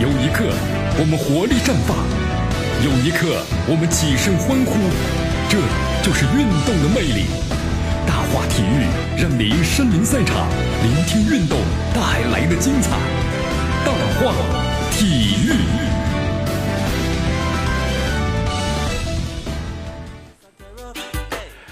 [0.00, 0.48] 有一刻
[0.98, 1.94] 我们活力绽放，
[2.82, 4.72] 有一刻我们起身欢呼，
[5.46, 5.60] 这
[6.02, 7.26] 就是运动的魅力。
[8.06, 8.88] 大话体育
[9.20, 10.48] 让您身临赛场，
[10.80, 11.60] 聆听运动
[11.92, 12.96] 带来的精彩。
[13.84, 14.32] 大话
[14.90, 15.52] 体育。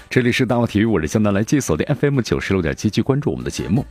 [0.07, 3.83] 这里是大话体育，我是江南来接锁的 FM 九十六点七，去关注我们的节目。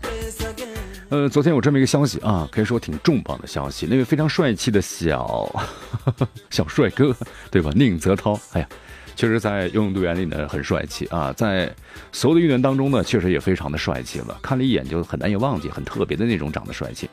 [1.10, 3.86] 呃，昨天有这么一个消息啊，可以说挺重磅的消息。
[3.86, 5.50] 那位非常帅气的小
[6.50, 7.16] 小帅哥，
[7.50, 7.70] 对吧？
[7.74, 8.68] 宁泽涛，哎呀，
[9.16, 11.74] 确实在游泳队员里呢很帅气啊，在
[12.12, 14.38] 所有的运动员当中呢，确实也非常的帅气了。
[14.42, 17.08] 看了一眼就很难以忘记，很特别的那种长得帅气。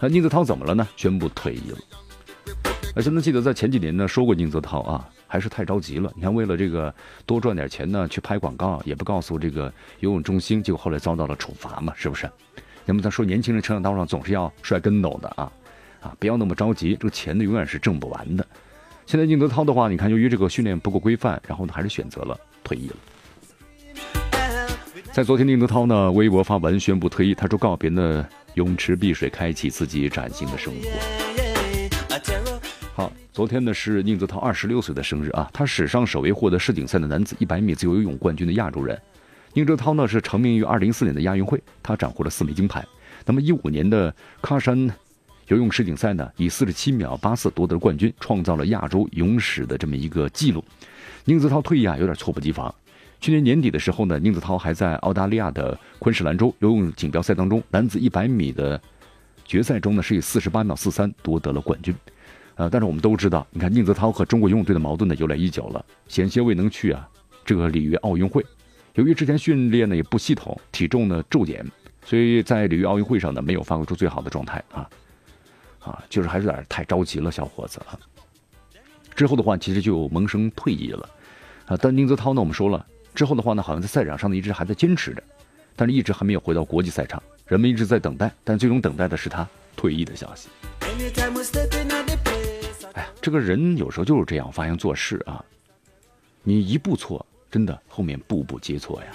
[0.00, 0.86] 那宁泽涛怎么了呢？
[0.96, 1.78] 宣布退役了。
[2.96, 6.10] 而且呢，记得在前几年呢说过宁泽涛啊，还是太着急了。
[6.16, 6.92] 你看，为了这个
[7.24, 12.28] 多赚点钱呢，去拍广告，也不告诉这个游泳中心，结果后来遭到了处罚嘛，是不是？
[12.88, 15.50] 那么他说，年轻人成长道路上总是要摔跟斗的啊，
[16.00, 18.46] 啊，不要那么着急，这个钱呢永远是挣不完的。
[19.06, 22.96] 现在宁泽涛的话，你看由于这个训练不够规范，然后呢还是选择了退役了。
[25.12, 30.88] 在昨天，宁泽涛呢微博发文宣布退役，他说告别呢泳池碧水，开启自己崭新的生活。
[32.94, 38.96] 好，昨天呢是宁泽涛二十六岁的生日啊，他史上首位获得世锦赛的男子一百米自由游泳冠军的亚洲人。
[39.56, 42.86] 宁泽涛呢是成名于二零一四年的亚运会，他斩获了四枚金牌。
[43.24, 44.78] 那么一五年的喀山
[45.48, 50.62] 游泳世锦赛呢，以四十七秒八四夺得冠军，创造了亚洲泳史的这么一个记录。
[51.24, 52.72] 宁泽涛退役啊，有点猝不及防。
[53.18, 58.78] 去年年底的时候呢，宁泽涛还在澳大利亚的昆士兰州游泳锦标赛当中，男子一百米的
[59.46, 61.94] 决赛中呢，是以四十八秒四三夺得了冠军。
[62.56, 67.08] 呃，但是我们都知道，你看宁泽涛和中国游泳队的矛盾呢由来已久了，险些未能去啊
[67.42, 68.44] 这个里约奥运会。
[68.96, 71.64] 由于之前训练呢也不系统，体重呢骤减，
[72.02, 74.88] 所以在里约奥运会上呢没有发挥出最好的状态啊，
[75.80, 77.92] 啊，就是还是有点太着急了，小伙子啊。
[79.14, 81.08] 之后的话，其实就萌生退役了，
[81.66, 85.22] 啊，但宁泽涛呢，我们说了之后的话呢，好像在赛场上呢一直还在坚持着，
[85.76, 89.46] 但是一直还没有回到国际赛场，人们一直在等待，但最终等待的是他
[89.76, 90.48] 退役的消息。
[92.94, 95.44] 哎呀，这个人有时候就是这样，发现做事啊，
[96.42, 97.25] 你一步错。
[97.50, 99.06] 真的，后面步步接错呀！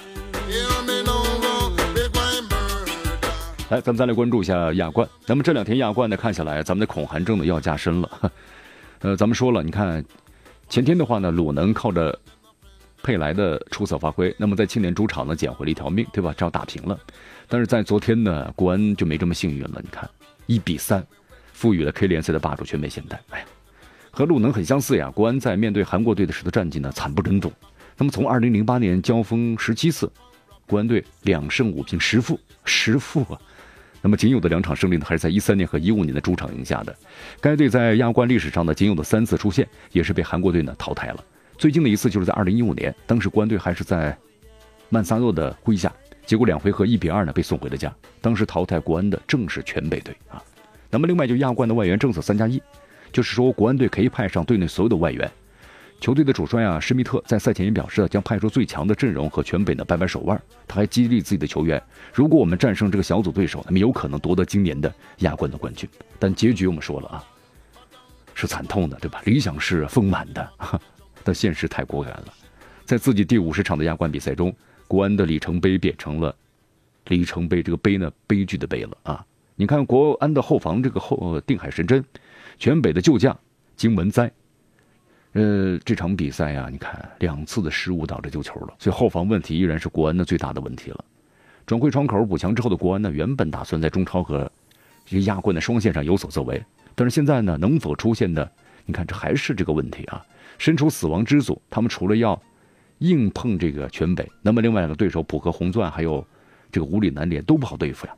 [3.70, 5.08] 来，咱们再来关注一下亚冠。
[5.26, 8.32] 那么这两天亚冠呢，看下来，咱们的恐韩症呢要加深了。
[9.00, 10.04] 呃，咱们说了，你看
[10.70, 12.18] 前天的话呢，鲁能靠着
[13.04, 16.34] 佩莱的出色发挥，那么在青年主场呢捡回了一条命，对吧？
[16.38, 17.00] 只要打平了。
[17.48, 19.80] 但是在昨天呢，国安就没这么幸运了。
[19.82, 20.10] 你看，
[20.48, 21.06] 一比三，
[21.54, 23.22] 赋予了 K 联赛的霸主全美现代。
[23.30, 23.46] 哎呀，
[24.12, 25.10] 和鲁能很相似呀。
[25.12, 27.52] 国安在面对韩国队的时的战绩呢，惨不忍睹。
[27.98, 30.12] 那么从二零零八年交锋十七次，
[30.68, 33.40] 国安队两胜五平十负十负啊。
[34.02, 36.96] 那么仅有的两场胜利呢，还是在一三年和一五年的主场赢下的。
[37.40, 41.24] 该队在亚冠历史上呢仅有的三次出现，也是被韩国队呢淘汰了。
[41.56, 44.18] 最近的一次就是在二零一五年，当时国安队还是在
[44.90, 45.94] 曼萨诺的麾下，
[46.26, 47.94] 结果两回合一比二呢被送回了家。
[48.22, 50.42] 当时淘汰国安的正是全北队啊。
[50.90, 52.60] 那么另外就亚冠的外援政策三加一，
[53.12, 55.32] 就是说国安队可以派上队内所有的外援。
[56.02, 60.42] 球队的主帅啊，施密特在赛前也表示，将派出最强的阵容和全北呢掰掰手腕。
[60.68, 61.82] 他还激励自己的球员，
[62.12, 65.88] 如果我们战胜这个小组对手，那么有可能夺得今年的亚冠的冠军。
[66.18, 67.24] 但结局我们说了啊，
[68.34, 69.22] 是惨痛的，对吧？
[69.26, 70.50] 理想是丰满的，
[71.24, 72.34] 但现实太骨感了。
[72.84, 74.52] 在自己第五十场的亚冠比赛中，
[74.88, 76.36] 国安的里程碑变成了
[77.10, 79.24] 里程碑，这个碑呢，悲剧的碑了啊！
[79.56, 82.04] 你看国安的后防这个后定海神针，
[82.58, 83.38] 全北的旧将
[83.76, 84.32] 金文哉。
[85.34, 91.06] 呃，这场比赛呀，你看两次的失误导致丢球了，所以后防问题依然是国安的最大的问题了。
[91.66, 94.52] 转会窗口补强之后的国安呢，原本打算在中超和
[95.06, 96.62] 这个亚冠的双线上有所作为，
[96.96, 98.52] 但是现在呢，能否出现的，
[98.86, 100.22] 你看这还是这个问题啊。
[100.58, 102.40] 身处死亡之组，他们除了要
[102.98, 106.28] 硬碰这个全北，那么另外两个对手浦和红钻还有
[106.74, 108.14] 这个五里南联都不好对付呀。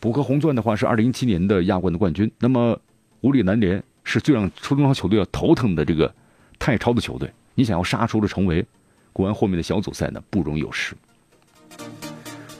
[0.00, 2.76] 浦和红钻的话是二零一七年的亚冠的冠军，那么
[3.20, 3.80] 五里南联。
[4.04, 6.14] 是最让初中超球队要头疼的这个
[6.58, 8.64] 泰超的球队，你想要杀出了重围，
[9.12, 10.94] 国安后面的小组赛呢不容有失。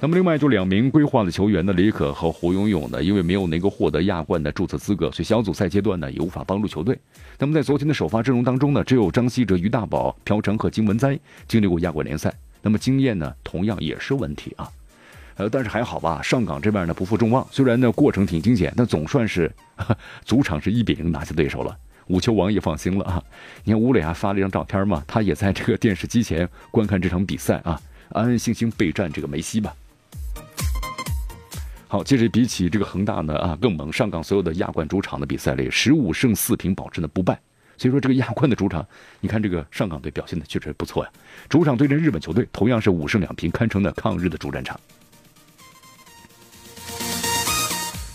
[0.00, 6.99] 那么另外就两名规划的球员呢，李可和胡永勇呢，因为没有能够获得亚冠的注册资格，所以小组赛阶段呢也无法帮助球队。
[7.38, 11.19] 那么在昨天的首发阵容当中呢，只有张稀哲、于大宝、朴成和金文哉
[11.49, 14.69] 经历过亚冠联赛，那么经验呢同样也是问题啊。
[15.37, 19.51] 呃，但是还好吧，上港这边呢不负众望，虽然呢过程挺惊险，但总算是
[20.25, 21.77] 主场是一比零拿下对手了。
[22.09, 23.23] 五球王也放心了啊！
[23.65, 29.75] 你看吴磊还发了一张照片嘛，他也在这个电视机前观看这场比赛啊，安安心心备战这个梅西吧。
[31.89, 37.41] 好，其实比起这个恒大呢啊更猛，上港所有的亚冠主场的比赛里，十五胜四平保持呢不败。
[37.79, 38.87] 所以说这个亚冠的主场，
[39.21, 41.11] 你看这个上港队表现的确实不错呀。
[41.49, 44.79] 主场对阵日本球队，同样是五胜两平，堪称呢抗日的主战场。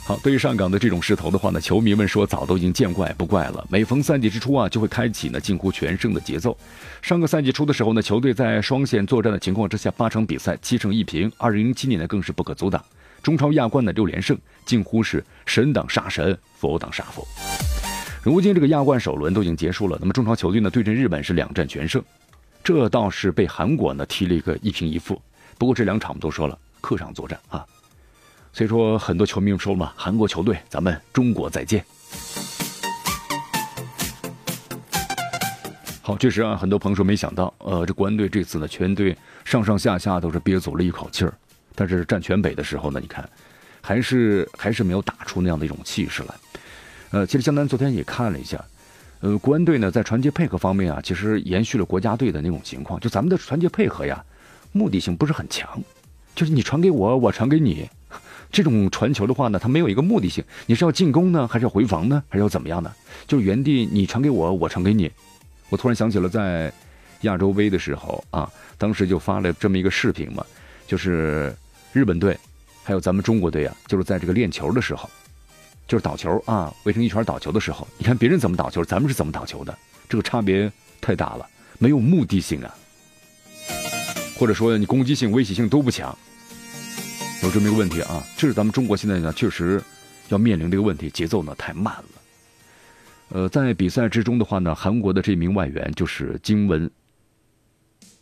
[0.10, 3.64] 好，对于上港的这种势头的话呢，球迷们说早都已经见怪不怪了。
[3.70, 6.58] 每逢赛季之初啊，就会开启呢近乎全胜的节奏。
[7.00, 11.32] 上个赛季初的时候呢，球队在双线作战的情况之下，八场比赛七胜一平。
[11.38, 12.84] 二零零七年呢，更是不可阻挡，
[13.22, 14.36] 中超亚冠的六连胜，
[14.66, 17.24] 近乎是神挡杀神，佛挡杀佛。
[18.24, 22.04] 如今这个亚冠首轮都已经结束了，那么中超球队呢对阵日本是两战全胜，
[22.64, 25.22] 这倒是被韩国呢踢了一个一平一负。
[25.60, 27.64] 不过这两场我们都说了，客场作战啊。
[28.52, 31.86] 所以说，很多球迷说嘛，韩国球队，咱们中国再见。
[36.02, 39.16] 好，确实啊，很多朋友说没想到，呃，这国安队这次呢，全队
[39.46, 41.34] 上上下下都是憋足了一口气儿，
[41.76, 43.30] 但是战全北的时候呢，你看，
[43.80, 46.36] 还是还是没有打出那样的一种气势来。
[47.12, 48.60] 呃，其实江南昨天也看了一下，
[49.20, 54.22] 呃，国安队呢在传接配合方面啊，其实延续了国家队的那种情况，就咱们的传接配合呀，
[54.72, 55.80] 目的性不是很强，
[56.34, 57.88] 就是你传给我，我传给你。
[58.52, 62.92] 这种传球的话呢，它没有一个目的性，你是要进攻呢，还是要回防呢，还是要怎么样呢？
[63.28, 65.12] 就是原地你传给我，我传给你。
[65.70, 66.74] 我突然想起了在
[67.22, 70.44] 亚洲杯的时候啊，当时就发了这么一个视频嘛，
[70.88, 71.56] 就是
[71.94, 72.36] 日本队
[72.84, 75.08] 还有咱们中国队啊，就是在这个练球的时候，
[75.88, 79.78] 就是倒球啊，围成一圈倒球的时候，你看别人怎么倒球，咱们是怎么倒球的，
[80.10, 81.48] 这个差别太大了，
[81.78, 82.74] 没有目的性啊，
[84.40, 86.18] 或者说你攻击性、威胁性都不强。
[87.42, 89.82] 有这么一个问题啊，这是咱们中国现在呢确实
[90.28, 92.04] 要面临这个问题，节奏呢太慢了。
[93.30, 96.90] 呃，在比赛之中的话呢，韩国的这名外援就是金文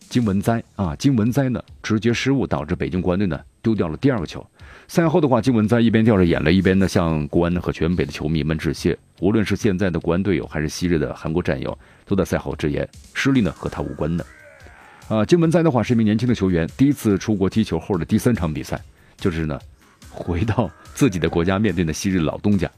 [0.08, 4.46] 金文哉啊，金文哉呢直接失误导致北京国安队呢丢掉了第二个球。
[4.88, 8.98] 赛后的话，金文哉一边掉着眼泪，一边呢向国安和全北的球迷们致谢。
[9.20, 11.76] 无论是现在的国安队友，还是昔日的韩国战友，
[12.06, 14.26] 都在赛后直言，失利呢和他无关的。
[15.10, 18.80] 啊，金文哉的话是一名年轻的球员，第一次出国踢球后的第三场比赛。
[19.18, 19.60] 就是呢，
[20.10, 22.70] 回到自己的国家面对呢昔日老东家，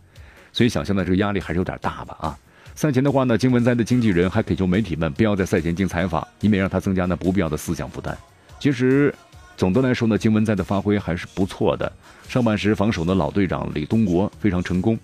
[0.52, 2.38] 所以想象的这个压力还是有点大吧啊。
[2.76, 8.18] 赛前的话呢，金文哉的经纪人还恳求媒体们不要在赛前进采访，以免让他增加呢不必要的思想负担。
[8.58, 9.14] 其实，
[9.58, 11.92] 总的来说呢，金文哉的发挥还是不错的。
[12.30, 14.98] 上半时防守的老队长李东国非常成功。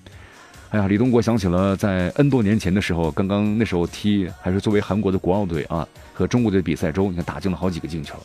[0.70, 8.16] 哎呀，李东国想起了在 N 多年前的时候，刚刚那时候踢还是作为韩国的国奥队啊，和中国队比赛中，你看打进了好几个进球，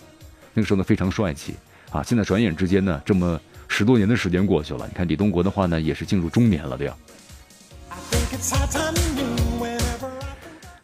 [0.54, 1.54] 那个时候呢非常帅气。
[1.90, 4.86] 啊，现在转眼之间呢，这么十多年的时间过去了。
[4.86, 6.96] 你看李东国的话呢，也是进入中年了，对吧？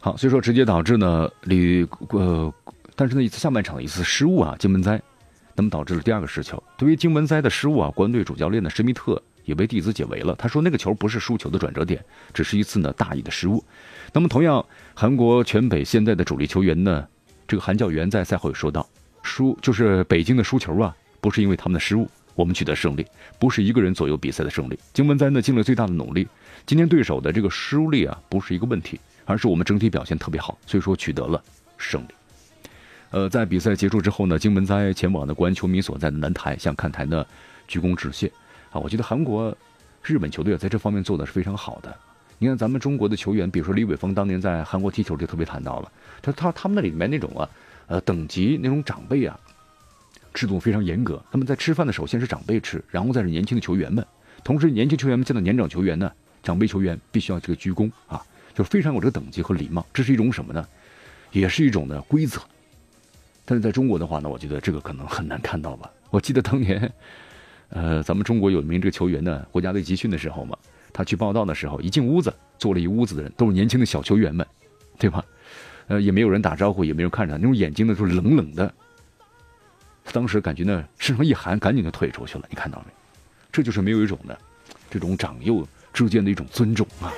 [0.00, 2.52] 好，所以说直接导致呢李呃，
[2.94, 5.00] 但是呢一次下半场的一次失误啊，金文哉，
[5.54, 6.62] 那么导致了第二个失球。
[6.76, 10.34] 对于金文哉的失误啊，国安队主教练呢施密特也被弟子解围了。
[10.36, 12.04] 他说那个球不是输球的转折点，
[12.34, 13.64] 只是一次呢大意的失误。
[14.12, 14.64] 那么同样，
[14.94, 17.06] 韩国全北现在的主力球员呢，
[17.48, 18.88] 这个韩教员在赛后也说到。
[19.26, 23.04] 输就是北京的输球啊，不是因为他们的失误，我们取得胜利，
[23.38, 24.78] 不是一个人左右比赛的胜利。
[24.92, 26.26] 金文哉呢尽了最大的努力，
[26.64, 31.42] 今天对手的这个失误力啊不是一个问题，而是我们整体表现特别好，所以说取得了
[31.76, 32.08] 胜利。
[33.10, 37.26] 呃，在比赛结束之后呢，金文哉前往的国安球迷所在的南台，向看台呢
[37.66, 38.30] 鞠躬致谢。
[38.70, 39.56] 啊，我觉得韩国、
[40.02, 41.94] 日本球队在这方面做的是非常好的。
[42.38, 45.90] 你看咱们中国的球员，比如说李伟峰当年在韩国踢球就特别谈到了，
[46.22, 47.48] 他他他们那里面那种啊。
[47.86, 49.38] 呃，等级那种长辈啊，
[50.34, 51.22] 制度非常严格。
[51.30, 54.04] 他们在吃饭的时候，先是长辈吃，然后再是年轻的球员们。
[54.44, 56.10] 同时，年轻球员们见到年长球员呢，
[56.42, 58.20] 长辈球员必须要这个鞠躬啊，
[58.54, 59.84] 就非常有这个等级和礼貌。
[59.92, 60.66] 这是一种什么呢？
[61.32, 62.40] 也是一种的规则。
[63.44, 65.90] 但是在中国的话呢，我觉得这个可能很难看到吧。
[66.10, 66.92] 我记得当年，
[67.68, 70.56] 呃，咱们中国有一名这个球员呢，国家队集训的时候嘛，
[70.92, 74.46] 他去报道的时候，一进屋子，坐了一屋子的人都是年轻的小球员们，
[74.98, 75.24] 对吧？
[75.88, 78.72] 呃，也没有人打招呼，也没人看着他，那种眼睛呢，就是冷冷的。
[80.12, 82.44] 当时感觉呢，身上一寒，赶紧就退出去了。
[82.48, 82.92] 你看到没？
[83.52, 84.38] 这就是没有一种的，
[84.90, 87.12] 这种长幼之间的一种尊重啊。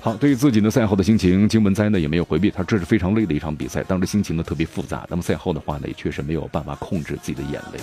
[0.00, 5.04] 好，对于自己的赛后的心情，金文哉呢也没有回避，他这是非常累的一场比赛，当时心情呢特别复杂。
[5.10, 7.80] 那么赛后的话呢，也确实没有办法控制自己的眼泪。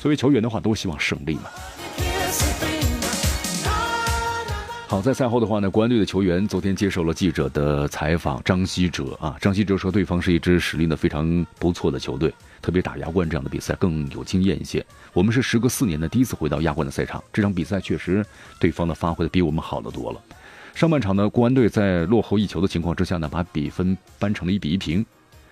[0.00, 1.50] 作为球员的话，都希望胜利嘛。
[4.94, 8.40] 好，在赛后的话呢，国安队的球员昨天接受了记者的采访。
[8.44, 12.32] 张稀哲啊，张稀哲说，对方是一支实力呢非常不错的球队，
[12.62, 14.86] 特别打亚冠这样的比赛更有经验一些。
[15.12, 18.24] 我们是时隔四年的第一次回到亚冠的赛场，这场比赛确实
[18.60, 20.20] 对方的发挥的比我们好得多了。
[20.76, 25.04] 上半场呢，国安队在落后一球的情况之下呢，把比分扳成了一比一平。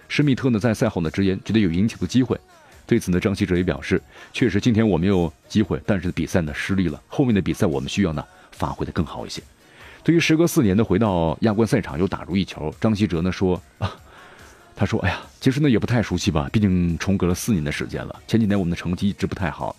[0.07, 2.39] 施密特呢在赛后呢直言，觉得有赢球的机会，
[2.87, 4.01] 对此呢，张稀哲也表示，
[4.33, 7.03] 确实今天我们有机会，但是比赛呢失利了。
[7.09, 9.43] 后面的比赛我们需要呢发挥的更好一些。
[10.05, 13.95] 对于时隔四年的回到亚冠赛场又打入一球，张稀哲呢说啊，
[14.75, 18.23] 他说哎呀，其实呢也不太熟悉吧，毕竟重隔了四年的时间了。
[18.27, 19.77] 前几年我们的成绩一直不太好，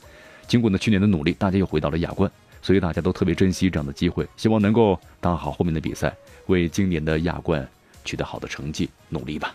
[0.48, 6.16] 经过呢去年的努力，大家又回到了亚冠，所以大家都特别珍惜这样的机会，希望能够打好后面的比赛，
[6.46, 7.68] 为今年的亚冠
[8.06, 9.54] 取得好的成绩努力吧。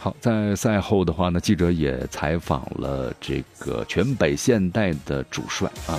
[0.00, 5.98] 好，在赛后的话呢，记者也采访了这个全北现代的主帅啊，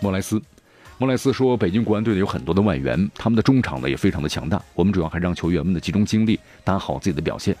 [0.00, 0.40] 莫莱斯。
[0.98, 4.62] 莫莱斯说，北京国安队呢有很多的外援，他们的中场呢也非常的强大。
[4.74, 7.56] 我们主要还是让球员们的集中精力，打好自己的表现。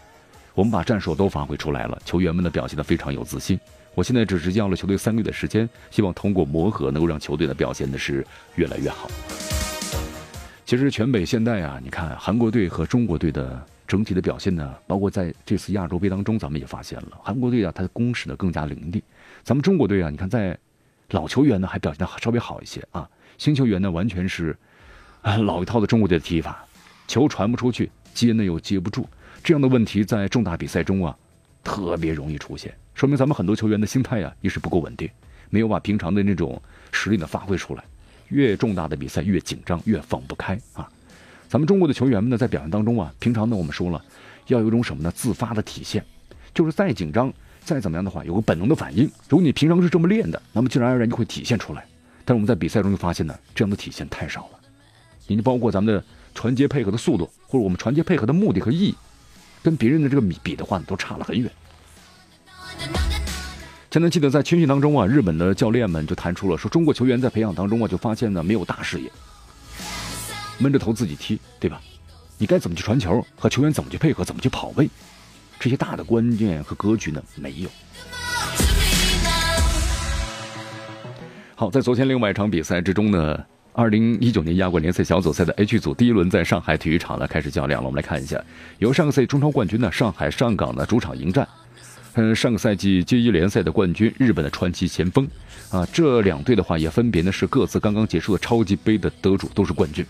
[0.54, 3.58] 我们把战术都发挥出来了，球员们的表现的非常有自信。
[3.94, 8.24] 我现在只是要了球队三个月的时间，希望通过磨合，能够让球队的表现的是
[8.54, 9.08] 越来越好。
[10.72, 19.04] 其实全北现代啊，你看韩国队和中国队的整体的表现呢，包括在这次亚洲杯当中，咱们也发现了韩国队啊，他的攻势呢更加凌厉。
[19.42, 20.58] 咱们中国队啊，你看在
[21.10, 24.56] 老球员呢还表现的稍微好一些啊，新球员呢完全是
[25.20, 26.64] 啊老一套的中国队的踢法，
[27.06, 29.06] 球传不出去，接呢又接不住，
[29.44, 31.14] 这样的问题在重大比赛中啊
[31.62, 35.06] 特别容易出现，说明咱们很多球员的心态呀也是不够稳定，
[35.50, 36.58] 没有把平常的那种
[36.92, 37.84] 实力呢发挥出来。
[38.32, 40.88] 越重大的比赛越紧张，越放不开啊！
[41.48, 44.02] 咱们中国的球员们呢，在表现当中啊，平常呢我们说了，
[44.46, 45.12] 要有一种什么呢？
[45.14, 46.02] 自发的体现，
[46.54, 47.30] 就是再紧张、
[47.62, 49.04] 再怎么样的话，有个本能的反应。
[49.28, 51.84] 如果你平常是这么练的，那么自然而然就会体现出来。
[52.24, 54.60] 但是我们在比赛中就发现呢，这样的体现太少了。
[55.26, 56.02] 你就包括咱们的
[56.34, 58.94] 传接配合的速度，或者我们传接配合的目的和意义，
[59.62, 61.50] 跟别人的这个比比的话，都差了很远。
[63.92, 69.12] 前段记得在青训当中啊，日本的教练们就谈出了说，中国球员在培养当中啊，就发现呢没有大视野，
[70.56, 71.78] 闷着头自己踢，对吧？
[72.38, 74.88] 你该怎么去传球，和球员怎么去配合，怎么去跑位，
[75.60, 77.68] 这些大的观念和格局呢没有。
[81.54, 83.38] 好，在昨天另外一场比赛之中呢，
[83.74, 87.88] 二零一九年亚冠联赛小组赛的 H 组第一轮在上海体育场呢开始较量了。
[87.88, 88.42] 我们来看一下，
[88.78, 91.46] 由上个赛季中超冠军呢上海上港的主场迎战。
[92.14, 95.26] 嗯，上个赛季 J 一联赛的冠军，日本的传奇前锋，
[95.70, 100.04] 啊，这两队的话也分别呢是各自刚刚结束的超级杯的得主，都是冠军。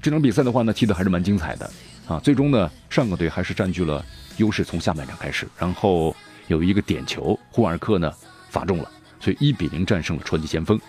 [0.00, 1.68] 这场比赛的话呢，踢得还是蛮精彩的，
[2.06, 4.04] 啊，最终呢，上港队还是占据了
[4.36, 6.14] 优势，从下半场开始，然后
[6.46, 8.12] 有一个点球，胡尔克呢
[8.48, 10.80] 罚中了，所以一比零战胜了传奇前锋，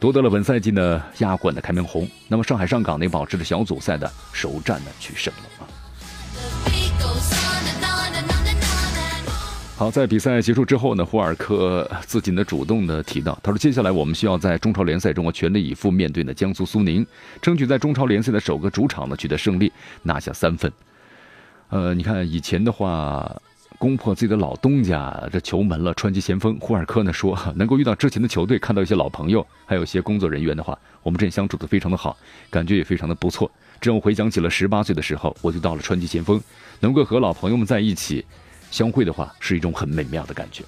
[0.00, 2.08] 夺得了本赛季呢亚冠的开门红。
[2.28, 5.68] 那么上海上港呢，保持着小组赛的首战呢取胜了啊。
[9.78, 17.06] 好，在比赛结束之后呢，胡尔克自己呢主动的提到，他说：“接下来我们需要在中超联赛中啊全力以赴面对呢江苏苏宁，
[17.40, 20.72] 争取在中超联赛的首个主场呢取得胜利，拿下三分。”
[21.70, 23.40] 呃，你看以前的话，
[23.78, 32.16] 攻破自己的老东家这球门了，川崎前锋胡尔克呢说，能够遇到之前的球队，看到一些老朋友，还有一些工作人员的话，我们这相处的非常的好，
[32.50, 33.48] 感觉也非常的不错。
[33.80, 36.42] 这让我回想起了十八岁的时候，我就到了川崎前锋，
[36.80, 38.24] 能够和老朋友们在一起。
[38.70, 40.64] 相会的话是一种很美妙的感觉。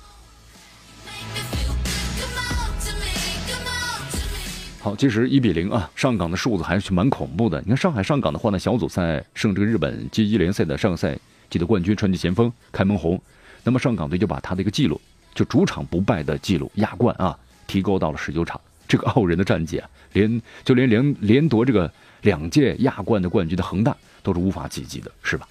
[4.82, 7.60] 好，其实一比零啊，上港的数字还是蛮恐怖的。
[7.60, 11.18] 你看上海上港的话呢，小组赛胜这个日本 J1 联赛的上赛
[11.50, 13.20] 季的冠军传奇前锋开门红，
[13.62, 14.98] 那么上港队就把他的一个记录，
[15.34, 18.58] 就主场不败的记录亚冠啊，提高到了十九场。
[18.88, 21.92] 这个傲人的战绩啊，连就连连连夺这个
[22.22, 25.46] 两届亚冠的冠军的恒大都是无法企及的，是吧？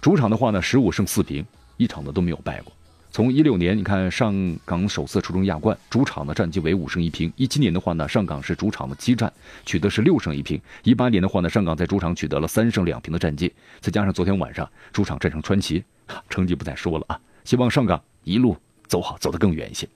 [0.00, 1.44] 主场的话呢，十五胜四平。
[1.82, 2.72] 一场的都没有败过。
[3.10, 4.34] 从一六年，你看上
[4.64, 7.30] 港首次出征亚冠，主场的战绩为五胜一平。
[7.36, 9.30] 一七年的话呢，上港是主场的激战，
[9.66, 10.58] 取得是六胜一平。
[10.82, 15.84] 一八年的话呢，上港在主场取得了三胜两平的战绩，再加上昨天晚上主场战胜川崎，
[16.30, 17.20] 成绩不再说了啊。
[17.44, 19.86] 希望上港一路走好，走得更远一些。